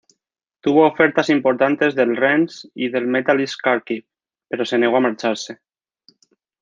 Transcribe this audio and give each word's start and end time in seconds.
Tuvo 0.61 0.87
ofertas 0.87 1.29
importantes 1.29 1.93
del 1.93 2.15
Rennes 2.17 2.67
y 2.73 2.89
del 2.89 3.05
Metalist 3.05 3.59
Kharkiv 3.63 4.03
pero 4.47 4.65
se 4.65 4.79
negó 4.79 4.97
a 4.97 5.01
marcharse. 5.01 5.59